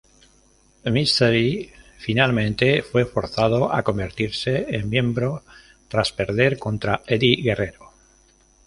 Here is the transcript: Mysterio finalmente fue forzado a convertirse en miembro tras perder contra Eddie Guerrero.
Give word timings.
Mysterio 0.85 1.69
finalmente 1.99 2.81
fue 2.81 3.05
forzado 3.05 3.71
a 3.71 3.83
convertirse 3.83 4.65
en 4.75 4.89
miembro 4.89 5.43
tras 5.89 6.11
perder 6.11 6.57
contra 6.57 7.03
Eddie 7.05 7.39
Guerrero. 7.43 7.91